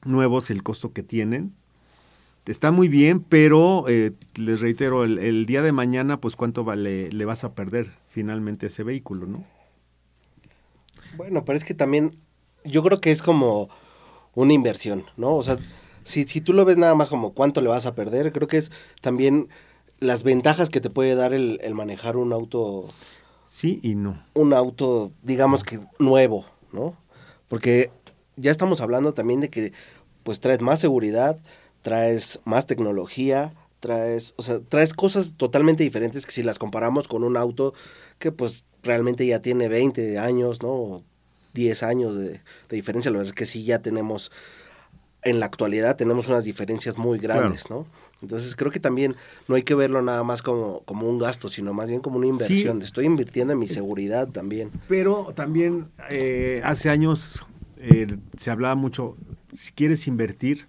nuevos, 0.04 0.50
el 0.50 0.62
costo 0.62 0.92
que 0.92 1.02
tienen, 1.02 1.54
está 2.44 2.72
muy 2.72 2.88
bien, 2.88 3.20
pero 3.20 3.86
eh, 3.88 4.12
les 4.34 4.60
reitero, 4.60 5.04
el, 5.04 5.18
el, 5.18 5.46
día 5.46 5.62
de 5.62 5.72
mañana, 5.72 6.20
pues 6.20 6.36
cuánto 6.36 6.62
vale, 6.62 7.10
le 7.10 7.24
vas 7.24 7.44
a 7.44 7.54
perder 7.54 7.90
finalmente 8.10 8.66
ese 8.66 8.82
vehículo, 8.82 9.26
¿no? 9.26 9.46
Bueno, 11.16 11.46
pero 11.46 11.56
es 11.56 11.64
que 11.64 11.72
también 11.72 12.18
yo 12.64 12.82
creo 12.82 13.00
que 13.00 13.10
es 13.10 13.22
como 13.22 13.68
una 14.34 14.52
inversión, 14.52 15.04
¿no? 15.16 15.36
O 15.36 15.42
sea, 15.42 15.58
si, 16.04 16.24
si 16.24 16.40
tú 16.40 16.52
lo 16.52 16.64
ves 16.64 16.76
nada 16.76 16.94
más 16.94 17.08
como 17.08 17.32
cuánto 17.32 17.60
le 17.60 17.68
vas 17.68 17.86
a 17.86 17.94
perder, 17.94 18.32
creo 18.32 18.48
que 18.48 18.58
es 18.58 18.70
también 19.00 19.48
las 19.98 20.22
ventajas 20.22 20.68
que 20.68 20.80
te 20.80 20.90
puede 20.90 21.14
dar 21.14 21.32
el, 21.32 21.60
el 21.62 21.74
manejar 21.74 22.16
un 22.16 22.32
auto. 22.32 22.88
Sí 23.46 23.80
y 23.82 23.94
no. 23.94 24.24
Un 24.34 24.52
auto, 24.52 25.12
digamos 25.22 25.62
que 25.64 25.80
nuevo, 25.98 26.44
¿no? 26.72 26.96
Porque 27.48 27.90
ya 28.36 28.50
estamos 28.50 28.80
hablando 28.80 29.12
también 29.12 29.40
de 29.40 29.50
que 29.50 29.72
pues 30.22 30.40
traes 30.40 30.60
más 30.60 30.80
seguridad, 30.80 31.38
traes 31.82 32.40
más 32.44 32.66
tecnología, 32.66 33.54
traes, 33.80 34.34
o 34.36 34.42
sea, 34.42 34.60
traes 34.60 34.94
cosas 34.94 35.34
totalmente 35.36 35.82
diferentes 35.82 36.24
que 36.24 36.32
si 36.32 36.42
las 36.42 36.58
comparamos 36.58 37.08
con 37.08 37.24
un 37.24 37.36
auto 37.36 37.74
que 38.18 38.32
pues 38.32 38.64
realmente 38.82 39.26
ya 39.26 39.42
tiene 39.42 39.68
20 39.68 40.18
años, 40.18 40.62
¿no? 40.62 41.02
10 41.54 41.82
años 41.82 42.16
de, 42.16 42.28
de, 42.28 42.40
diferencia, 42.76 43.10
la 43.10 43.18
verdad 43.18 43.32
es 43.32 43.38
que 43.38 43.46
sí 43.46 43.64
ya 43.64 43.80
tenemos, 43.80 44.32
en 45.22 45.40
la 45.40 45.46
actualidad 45.46 45.96
tenemos 45.96 46.28
unas 46.28 46.44
diferencias 46.44 46.98
muy 46.98 47.18
grandes, 47.18 47.64
claro. 47.64 47.86
¿no? 47.90 48.02
Entonces 48.22 48.54
creo 48.54 48.70
que 48.70 48.78
también 48.78 49.16
no 49.48 49.56
hay 49.56 49.64
que 49.64 49.74
verlo 49.74 50.00
nada 50.00 50.22
más 50.22 50.42
como, 50.42 50.82
como 50.84 51.08
un 51.08 51.18
gasto, 51.18 51.48
sino 51.48 51.72
más 51.74 51.88
bien 51.88 52.00
como 52.00 52.18
una 52.18 52.28
inversión. 52.28 52.78
Sí. 52.78 52.84
Estoy 52.84 53.06
invirtiendo 53.06 53.52
en 53.52 53.58
mi 53.58 53.66
seguridad 53.66 54.28
también. 54.28 54.70
Pero 54.88 55.32
también 55.34 55.90
eh, 56.08 56.60
hace 56.62 56.88
años 56.88 57.44
eh, 57.78 58.16
se 58.38 58.50
hablaba 58.52 58.76
mucho, 58.76 59.16
si 59.52 59.72
quieres 59.72 60.06
invertir, 60.06 60.68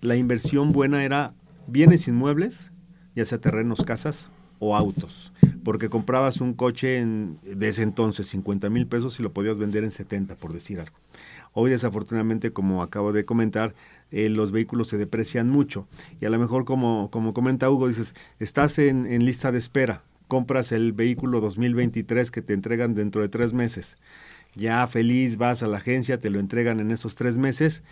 la 0.00 0.16
inversión 0.16 0.72
buena 0.72 1.04
era 1.04 1.34
bienes 1.66 2.08
inmuebles, 2.08 2.70
ya 3.14 3.26
sea 3.26 3.38
terrenos, 3.38 3.84
casas 3.84 4.28
o 4.58 4.76
autos 4.76 5.32
porque 5.68 5.90
comprabas 5.90 6.40
un 6.40 6.54
coche 6.54 6.98
en, 6.98 7.38
de 7.42 7.68
ese 7.68 7.82
entonces, 7.82 8.26
50 8.28 8.70
mil 8.70 8.86
pesos, 8.86 9.20
y 9.20 9.22
lo 9.22 9.34
podías 9.34 9.58
vender 9.58 9.84
en 9.84 9.90
70, 9.90 10.36
por 10.36 10.54
decir 10.54 10.80
algo. 10.80 10.96
Hoy, 11.52 11.70
desafortunadamente, 11.70 12.54
como 12.54 12.82
acabo 12.82 13.12
de 13.12 13.26
comentar, 13.26 13.74
eh, 14.10 14.30
los 14.30 14.50
vehículos 14.50 14.88
se 14.88 14.96
deprecian 14.96 15.50
mucho. 15.50 15.86
Y 16.22 16.24
a 16.24 16.30
lo 16.30 16.38
mejor, 16.38 16.64
como, 16.64 17.10
como 17.10 17.34
comenta 17.34 17.68
Hugo, 17.68 17.86
dices, 17.86 18.14
estás 18.38 18.78
en, 18.78 19.04
en 19.06 19.26
lista 19.26 19.52
de 19.52 19.58
espera, 19.58 20.04
compras 20.26 20.72
el 20.72 20.94
vehículo 20.94 21.42
2023 21.42 22.30
que 22.30 22.40
te 22.40 22.54
entregan 22.54 22.94
dentro 22.94 23.20
de 23.20 23.28
tres 23.28 23.52
meses. 23.52 23.98
Ya 24.54 24.86
feliz 24.86 25.36
vas 25.36 25.62
a 25.62 25.66
la 25.66 25.76
agencia, 25.76 26.18
te 26.18 26.30
lo 26.30 26.40
entregan 26.40 26.80
en 26.80 26.90
esos 26.92 27.14
tres 27.14 27.36
meses 27.36 27.82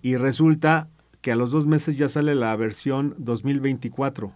y 0.00 0.16
resulta 0.16 0.88
que 1.20 1.32
a 1.32 1.36
los 1.36 1.50
dos 1.50 1.66
meses 1.66 1.98
ya 1.98 2.08
sale 2.08 2.34
la 2.34 2.56
versión 2.56 3.14
2024 3.18 4.32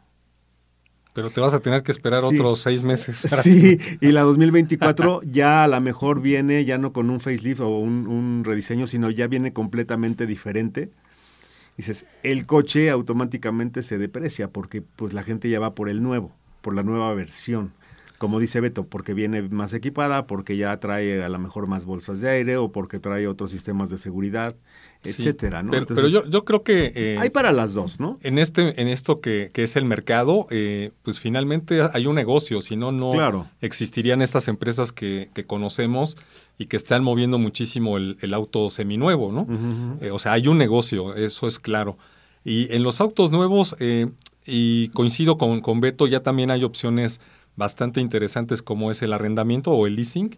pero 1.12 1.30
te 1.30 1.40
vas 1.40 1.54
a 1.54 1.60
tener 1.60 1.82
que 1.82 1.92
esperar 1.92 2.20
sí. 2.20 2.26
otros 2.34 2.60
seis 2.60 2.82
meses. 2.82 3.26
Sí, 3.42 3.78
y 4.00 4.12
la 4.12 4.22
2024 4.22 5.22
ya 5.24 5.64
a 5.64 5.68
lo 5.68 5.80
mejor 5.80 6.20
viene 6.20 6.64
ya 6.64 6.78
no 6.78 6.92
con 6.92 7.10
un 7.10 7.20
facelift 7.20 7.60
o 7.60 7.68
un, 7.68 8.06
un, 8.06 8.44
rediseño, 8.44 8.86
sino 8.86 9.10
ya 9.10 9.26
viene 9.26 9.52
completamente 9.52 10.26
diferente. 10.26 10.90
Dices, 11.76 12.06
el 12.22 12.46
coche 12.46 12.90
automáticamente 12.90 13.82
se 13.82 13.98
deprecia 13.98 14.48
porque 14.48 14.82
pues 14.82 15.12
la 15.12 15.22
gente 15.22 15.48
ya 15.48 15.60
va 15.60 15.74
por 15.74 15.88
el 15.88 16.02
nuevo, 16.02 16.32
por 16.60 16.74
la 16.74 16.82
nueva 16.82 17.12
versión. 17.14 17.72
Como 18.18 18.38
dice 18.38 18.60
Beto, 18.60 18.84
porque 18.84 19.14
viene 19.14 19.40
más 19.40 19.72
equipada, 19.72 20.26
porque 20.26 20.58
ya 20.58 20.78
trae 20.78 21.24
a 21.24 21.28
lo 21.30 21.38
mejor 21.38 21.66
más 21.66 21.86
bolsas 21.86 22.20
de 22.20 22.28
aire 22.28 22.58
o 22.58 22.70
porque 22.70 22.98
trae 22.98 23.26
otros 23.26 23.50
sistemas 23.50 23.88
de 23.88 23.96
seguridad 23.96 24.54
etcétera, 25.02 25.62
¿no? 25.62 25.70
Pero, 25.70 25.82
Entonces, 25.82 26.12
pero, 26.12 26.24
yo, 26.24 26.30
yo 26.30 26.44
creo 26.44 26.62
que... 26.62 26.92
Eh, 26.94 27.16
hay 27.18 27.30
para 27.30 27.52
las 27.52 27.72
dos, 27.72 28.00
¿no? 28.00 28.18
En, 28.22 28.38
este, 28.38 28.80
en 28.80 28.88
esto 28.88 29.20
que, 29.20 29.50
que 29.52 29.62
es 29.62 29.76
el 29.76 29.84
mercado, 29.84 30.46
eh, 30.50 30.90
pues 31.02 31.18
finalmente 31.18 31.80
hay 31.92 32.06
un 32.06 32.14
negocio, 32.14 32.60
si 32.60 32.76
no, 32.76 32.92
no 32.92 33.12
claro. 33.12 33.48
existirían 33.60 34.20
estas 34.20 34.48
empresas 34.48 34.92
que, 34.92 35.30
que, 35.34 35.44
conocemos 35.44 36.18
y 36.58 36.66
que 36.66 36.76
están 36.76 37.02
moviendo 37.02 37.38
muchísimo 37.38 37.96
el, 37.96 38.18
el 38.20 38.34
auto 38.34 38.68
seminuevo, 38.68 39.32
¿no? 39.32 39.42
Uh 39.42 39.46
-huh. 39.46 40.02
eh, 40.02 40.10
o 40.10 40.18
sea, 40.18 40.32
hay 40.32 40.48
un 40.48 40.58
negocio, 40.58 41.14
eso 41.14 41.46
es 41.46 41.58
claro. 41.58 41.96
Y 42.44 42.72
en 42.74 42.82
los 42.82 43.00
autos 43.00 43.30
nuevos, 43.30 43.76
eh, 43.80 44.08
y 44.46 44.88
coincido 44.88 45.38
con, 45.38 45.60
con 45.60 45.80
Beto, 45.80 46.06
ya 46.06 46.20
también 46.20 46.50
hay 46.50 46.64
opciones 46.64 47.20
bastante 47.56 48.00
interesantes 48.00 48.62
como 48.62 48.90
es 48.90 49.02
el 49.02 49.12
arrendamiento 49.12 49.70
o 49.70 49.86
el 49.86 49.96
leasing, 49.96 50.36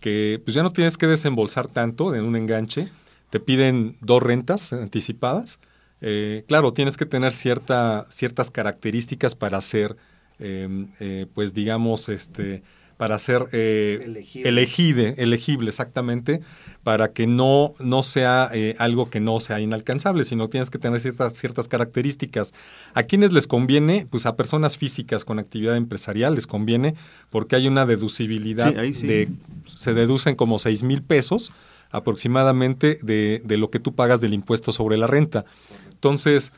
que 0.00 0.40
pues 0.44 0.54
ya 0.54 0.62
no 0.62 0.70
tienes 0.70 0.96
que 0.96 1.06
desembolsar 1.06 1.68
tanto 1.68 2.14
en 2.14 2.24
un 2.24 2.36
enganche 2.36 2.88
te 3.32 3.40
piden 3.40 3.96
dos 4.02 4.22
rentas 4.22 4.74
anticipadas. 4.74 5.58
Eh, 6.02 6.44
claro, 6.48 6.74
tienes 6.74 6.98
que 6.98 7.06
tener 7.06 7.32
cierta, 7.32 8.04
ciertas 8.10 8.50
características 8.50 9.34
para 9.34 9.58
ser, 9.62 9.96
eh, 10.38 10.86
eh, 11.00 11.24
pues 11.32 11.54
digamos, 11.54 12.10
este, 12.10 12.62
para 12.98 13.18
ser 13.18 13.46
elegible. 13.50 14.48
Elegide, 14.50 15.14
elegible 15.16 15.70
exactamente, 15.70 16.42
para 16.82 17.12
que 17.12 17.26
no, 17.26 17.72
no 17.80 18.02
sea 18.02 18.50
algo 18.76 19.08
que 19.08 19.20
no 19.20 19.40
sea 19.40 19.60
inalcanzable, 19.60 20.24
sino 20.24 20.50
tienes 20.50 20.68
que 20.68 20.78
tener 20.78 21.00
ciertas, 21.00 21.32
ciertas 21.32 21.68
características. 21.68 22.52
¿A 22.92 23.04
quiénes 23.04 23.32
les 23.32 23.46
conviene? 23.46 24.06
Pues 24.10 24.26
a 24.26 24.36
personas 24.36 24.76
físicas 24.76 25.24
con 25.24 25.38
actividad 25.38 25.76
empresarial 25.76 26.34
les 26.34 26.46
conviene 26.46 26.96
porque 27.30 27.56
hay 27.56 27.66
una 27.66 27.86
deducibilidad 27.86 28.74
sí, 28.78 28.92
sí. 28.92 29.06
de, 29.06 29.28
se 29.64 29.94
deducen 29.94 30.34
como 30.34 30.58
seis 30.58 30.82
mil 30.82 31.00
pesos 31.00 31.50
aproximadamente 31.92 32.98
de, 33.02 33.40
de, 33.44 33.56
lo 33.58 33.70
que 33.70 33.78
tú 33.78 33.94
pagas 33.94 34.20
del 34.20 34.34
impuesto 34.34 34.72
sobre 34.72 34.96
la 34.96 35.06
renta. 35.06 35.44
Entonces, 35.90 36.52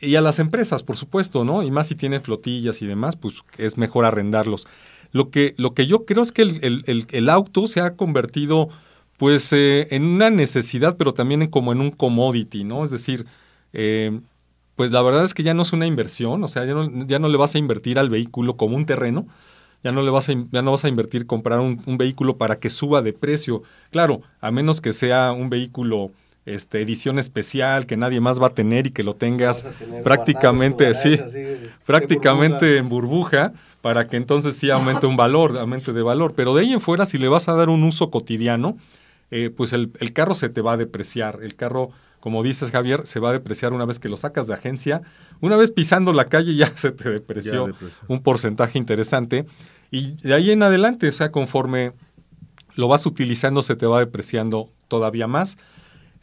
y 0.00 0.16
a 0.16 0.20
las 0.20 0.38
empresas, 0.38 0.82
por 0.82 0.96
supuesto, 0.96 1.44
¿no? 1.44 1.62
Y 1.62 1.70
más 1.70 1.86
si 1.86 1.94
tienen 1.94 2.22
flotillas 2.22 2.82
y 2.82 2.86
demás, 2.86 3.16
pues 3.16 3.44
es 3.58 3.76
mejor 3.76 4.04
arrendarlos. 4.04 4.66
Lo 5.12 5.30
que, 5.30 5.54
lo 5.58 5.74
que 5.74 5.86
yo 5.86 6.06
creo 6.06 6.22
es 6.22 6.32
que 6.32 6.42
el, 6.42 6.82
el, 6.86 7.06
el 7.10 7.28
auto 7.28 7.66
se 7.66 7.80
ha 7.80 7.96
convertido 7.96 8.68
pues 9.20 9.52
eh, 9.52 9.86
en 9.90 10.04
una 10.04 10.30
necesidad, 10.30 10.96
pero 10.96 11.12
también 11.12 11.42
en, 11.42 11.50
como 11.50 11.72
en 11.72 11.82
un 11.82 11.90
commodity, 11.90 12.64
¿no? 12.64 12.84
Es 12.84 12.90
decir, 12.90 13.26
eh, 13.74 14.18
pues 14.76 14.92
la 14.92 15.02
verdad 15.02 15.26
es 15.26 15.34
que 15.34 15.42
ya 15.42 15.52
no 15.52 15.60
es 15.60 15.74
una 15.74 15.86
inversión, 15.86 16.42
o 16.42 16.48
sea, 16.48 16.64
ya 16.64 16.72
no, 16.72 17.06
ya 17.06 17.18
no 17.18 17.28
le 17.28 17.36
vas 17.36 17.54
a 17.54 17.58
invertir 17.58 17.98
al 17.98 18.08
vehículo 18.08 18.56
como 18.56 18.76
un 18.76 18.86
terreno, 18.86 19.26
ya 19.82 19.92
no 19.92 20.02
le 20.02 20.10
vas 20.10 20.28
a, 20.28 20.32
ya 20.50 20.62
no 20.62 20.72
vas 20.72 20.84
a 20.84 20.88
invertir 20.88 21.26
comprar 21.26 21.60
un, 21.60 21.82
un, 21.86 21.98
vehículo 21.98 22.36
para 22.36 22.58
que 22.58 22.70
suba 22.70 23.02
de 23.02 23.12
precio. 23.12 23.62
Claro, 23.90 24.22
a 24.40 24.50
menos 24.50 24.80
que 24.80 24.92
sea 24.92 25.32
un 25.32 25.50
vehículo 25.50 26.10
este, 26.46 26.80
edición 26.80 27.18
especial 27.18 27.86
que 27.86 27.96
nadie 27.96 28.20
más 28.20 28.40
va 28.40 28.48
a 28.48 28.54
tener 28.54 28.86
y 28.86 28.90
que 28.90 29.02
lo 29.02 29.14
tengas 29.14 29.68
prácticamente, 30.02 30.94
sí, 30.94 31.18
prácticamente 31.86 32.78
en 32.78 32.88
burbuja 32.88 33.52
para 33.82 34.06
que 34.06 34.16
entonces 34.16 34.56
sí 34.56 34.70
aumente 34.70 35.06
un 35.06 35.16
valor, 35.16 35.56
aumente 35.58 35.92
de 35.92 36.02
valor. 36.02 36.34
Pero 36.34 36.54
de 36.54 36.62
ahí 36.62 36.72
en 36.72 36.80
fuera, 36.80 37.04
si 37.04 37.18
le 37.18 37.28
vas 37.28 37.48
a 37.48 37.54
dar 37.54 37.68
un 37.68 37.82
uso 37.84 38.10
cotidiano, 38.10 38.76
eh, 39.30 39.50
pues 39.50 39.72
el, 39.72 39.90
el, 40.00 40.12
carro 40.12 40.34
se 40.34 40.48
te 40.48 40.60
va 40.60 40.72
a 40.72 40.76
depreciar. 40.76 41.38
El 41.42 41.54
carro, 41.54 41.90
como 42.20 42.42
dices 42.42 42.70
Javier, 42.70 43.06
se 43.06 43.18
va 43.18 43.30
a 43.30 43.32
depreciar 43.32 43.72
una 43.72 43.84
vez 43.86 43.98
que 43.98 44.08
lo 44.08 44.16
sacas 44.16 44.46
de 44.46 44.54
agencia. 44.54 45.02
Una 45.40 45.56
vez 45.56 45.70
pisando 45.70 46.12
la 46.12 46.26
calle 46.26 46.54
ya 46.54 46.72
se 46.76 46.92
te 46.92 47.10
depreció, 47.10 47.74
un 48.08 48.22
porcentaje 48.22 48.78
interesante. 48.78 49.46
Y 49.90 50.12
de 50.22 50.34
ahí 50.34 50.50
en 50.50 50.62
adelante, 50.62 51.08
o 51.08 51.12
sea, 51.12 51.32
conforme 51.32 51.92
lo 52.76 52.88
vas 52.88 53.06
utilizando, 53.06 53.62
se 53.62 53.76
te 53.76 53.86
va 53.86 53.98
depreciando 53.98 54.70
todavía 54.88 55.26
más. 55.26 55.58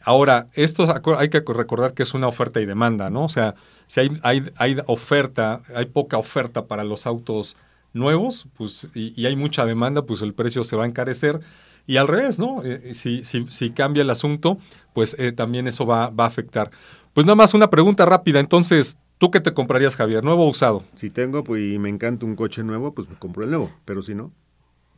Ahora, 0.04 0.48
esto 0.54 0.86
hay 1.18 1.28
que 1.28 1.42
recordar 1.46 1.92
que 1.92 2.04
es 2.04 2.14
una 2.14 2.28
oferta 2.28 2.60
y 2.60 2.66
demanda, 2.66 3.10
¿no? 3.10 3.24
O 3.24 3.28
sea, 3.28 3.56
si 3.86 4.00
hay, 4.00 4.10
hay, 4.22 4.44
hay 4.56 4.76
oferta, 4.86 5.60
hay 5.74 5.86
poca 5.86 6.18
oferta 6.18 6.66
para 6.66 6.84
los 6.84 7.06
autos 7.06 7.56
nuevos, 7.92 8.46
pues, 8.56 8.88
y, 8.94 9.26
hay 9.26 9.36
mucha 9.36 9.64
demanda, 9.64 10.02
pues 10.02 10.22
el 10.22 10.34
precio 10.34 10.64
se 10.64 10.76
va 10.76 10.84
a 10.84 10.86
encarecer. 10.86 11.40
Y 11.88 11.96
al 11.96 12.06
revés, 12.06 12.38
¿no? 12.38 12.62
Eh, 12.64 12.92
si, 12.92 13.24
si, 13.24 13.46
si, 13.48 13.70
cambia 13.70 14.02
el 14.02 14.10
asunto, 14.10 14.58
pues 14.92 15.16
eh, 15.18 15.32
también 15.32 15.66
eso 15.66 15.86
va, 15.86 16.10
va, 16.10 16.24
a 16.24 16.26
afectar. 16.26 16.70
Pues 17.14 17.24
nada 17.24 17.34
más 17.34 17.54
una 17.54 17.70
pregunta 17.70 18.04
rápida. 18.04 18.40
Entonces, 18.40 18.98
¿tú 19.16 19.30
qué 19.30 19.40
te 19.40 19.54
comprarías, 19.54 19.96
Javier? 19.96 20.22
¿Nuevo 20.22 20.44
o 20.44 20.50
usado? 20.50 20.84
Si 20.96 21.08
tengo 21.08 21.42
pues, 21.44 21.62
y 21.62 21.78
me 21.78 21.88
encanta 21.88 22.26
un 22.26 22.36
coche 22.36 22.62
nuevo, 22.62 22.92
pues 22.92 23.08
me 23.08 23.16
compro 23.16 23.42
el 23.42 23.48
nuevo. 23.48 23.72
Pero 23.86 24.02
si 24.02 24.14
no, 24.14 24.30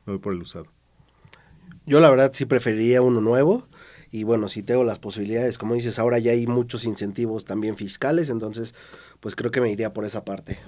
me 0.04 0.14
voy 0.14 0.18
por 0.18 0.32
el 0.32 0.42
usado. 0.42 0.66
Yo 1.86 2.00
la 2.00 2.10
verdad 2.10 2.32
sí 2.34 2.44
preferiría 2.44 3.02
uno 3.02 3.20
nuevo 3.20 3.68
y 4.12 4.24
bueno, 4.24 4.48
si 4.48 4.62
tengo 4.62 4.82
las 4.82 4.98
posibilidades, 4.98 5.56
como 5.56 5.74
dices, 5.74 5.98
ahora 5.98 6.18
ya 6.18 6.32
hay 6.32 6.46
muchos 6.46 6.84
incentivos 6.84 7.44
también 7.44 7.76
fiscales, 7.76 8.28
entonces 8.28 8.74
pues 9.20 9.36
creo 9.36 9.50
que 9.50 9.60
me 9.60 9.70
iría 9.70 9.92
por 9.92 10.04
esa 10.04 10.24
parte. 10.24 10.58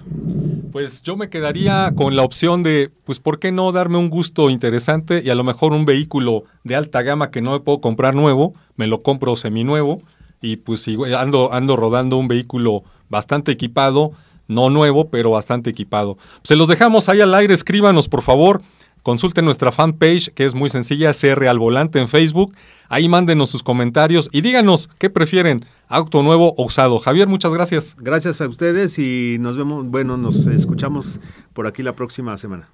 Pues 0.71 1.01
yo 1.01 1.17
me 1.17 1.29
quedaría 1.29 1.91
con 1.95 2.15
la 2.15 2.23
opción 2.23 2.63
de, 2.63 2.91
pues, 3.03 3.19
¿por 3.19 3.39
qué 3.39 3.51
no 3.51 3.71
darme 3.71 3.97
un 3.97 4.09
gusto 4.09 4.49
interesante 4.49 5.21
y 5.23 5.29
a 5.29 5.35
lo 5.35 5.43
mejor 5.43 5.73
un 5.73 5.85
vehículo 5.85 6.45
de 6.63 6.75
alta 6.75 7.01
gama 7.01 7.31
que 7.31 7.41
no 7.41 7.51
me 7.51 7.59
puedo 7.59 7.81
comprar 7.81 8.15
nuevo, 8.15 8.53
me 8.75 8.87
lo 8.87 9.03
compro 9.03 9.35
seminuevo 9.35 10.01
y 10.41 10.57
pues 10.57 10.87
ando, 11.17 11.53
ando 11.53 11.75
rodando 11.75 12.17
un 12.17 12.27
vehículo 12.27 12.83
bastante 13.09 13.51
equipado, 13.51 14.11
no 14.47 14.69
nuevo, 14.69 15.09
pero 15.09 15.31
bastante 15.31 15.69
equipado. 15.69 16.17
Se 16.43 16.55
los 16.55 16.67
dejamos 16.67 17.09
ahí 17.09 17.21
al 17.21 17.33
aire, 17.35 17.53
escríbanos 17.53 18.07
por 18.07 18.21
favor 18.21 18.61
Consulten 19.03 19.43
nuestra 19.43 19.71
fanpage 19.71 20.29
que 20.33 20.45
es 20.45 20.55
muy 20.55 20.69
sencilla, 20.69 21.11
CR 21.13 21.47
al 21.47 21.59
volante 21.59 21.99
en 21.99 22.07
Facebook. 22.07 22.55
Ahí 22.87 23.09
mándenos 23.09 23.49
sus 23.49 23.61
comentarios 23.61 24.29
y 24.31 24.41
díganos 24.41 24.89
qué 24.97 25.09
prefieren, 25.09 25.65
auto 25.87 26.23
nuevo 26.23 26.53
o 26.57 26.65
usado. 26.65 26.99
Javier, 26.99 27.27
muchas 27.27 27.53
gracias. 27.53 27.95
Gracias 27.99 28.39
a 28.39 28.47
ustedes 28.47 28.97
y 28.99 29.37
nos 29.39 29.57
vemos, 29.57 29.85
bueno, 29.87 30.17
nos 30.17 30.47
escuchamos 30.47 31.19
por 31.53 31.67
aquí 31.67 31.83
la 31.83 31.95
próxima 31.95 32.37
semana. 32.37 32.69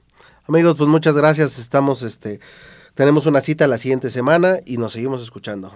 Amigos, 0.48 0.76
pues 0.78 0.90
muchas 0.90 1.16
gracias. 1.16 1.58
Estamos, 1.58 2.04
este, 2.04 2.40
tenemos 2.94 3.26
una 3.26 3.42
cita 3.42 3.68
la 3.68 3.78
siguiente 3.78 4.10
semana 4.10 4.58
y 4.66 4.78
nos 4.78 4.94
seguimos 4.94 5.24
escuchando. 5.24 5.74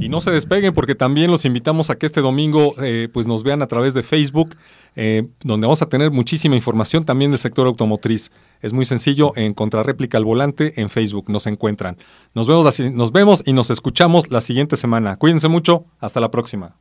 Y 0.00 0.08
no 0.08 0.20
se 0.20 0.30
despeguen 0.30 0.74
porque 0.74 0.94
también 0.94 1.30
los 1.30 1.44
invitamos 1.44 1.90
a 1.90 1.96
que 1.96 2.06
este 2.06 2.20
domingo 2.20 2.74
eh, 2.82 3.08
pues 3.12 3.26
nos 3.26 3.42
vean 3.42 3.62
a 3.62 3.66
través 3.66 3.94
de 3.94 4.02
Facebook, 4.02 4.56
eh, 4.94 5.28
donde 5.42 5.66
vamos 5.66 5.82
a 5.82 5.88
tener 5.88 6.10
muchísima 6.10 6.54
información 6.54 7.04
también 7.04 7.30
del 7.30 7.40
sector 7.40 7.66
automotriz. 7.66 8.30
Es 8.60 8.72
muy 8.72 8.84
sencillo, 8.84 9.32
en 9.36 9.54
Contrarréplica 9.54 10.18
al 10.18 10.24
Volante 10.24 10.80
en 10.80 10.90
Facebook 10.90 11.28
nos 11.28 11.46
encuentran. 11.46 11.96
Nos 12.34 12.46
vemos, 12.46 12.80
nos 12.80 13.12
vemos 13.12 13.42
y 13.46 13.52
nos 13.52 13.70
escuchamos 13.70 14.30
la 14.30 14.40
siguiente 14.40 14.76
semana. 14.76 15.16
Cuídense 15.16 15.48
mucho, 15.48 15.84
hasta 16.00 16.20
la 16.20 16.30
próxima. 16.30 16.76